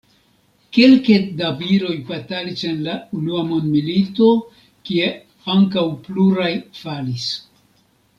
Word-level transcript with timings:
Kelke 0.75 1.17
da 1.41 1.49
viroj 1.57 1.97
batalis 2.07 2.63
en 2.69 2.79
la 2.87 2.95
unua 3.17 3.43
mondmilito, 3.49 4.31
kie 4.89 5.11
ankaŭ 5.57 5.85
pluraj 6.09 6.51
falis. 6.79 7.29